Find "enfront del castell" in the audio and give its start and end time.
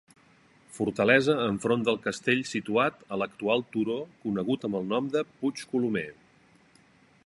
1.43-2.41